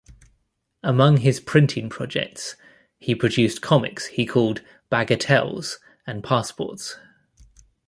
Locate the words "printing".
1.39-1.87